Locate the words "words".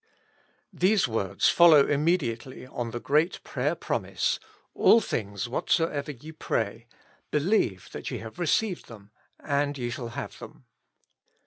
1.07-1.47